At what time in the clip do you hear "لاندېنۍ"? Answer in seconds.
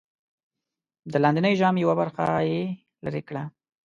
1.23-1.53